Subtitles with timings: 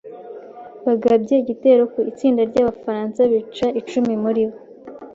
[0.85, 4.57] Bagabye igitero ku itsinda ry’Abafaransa bica icumi muri bo.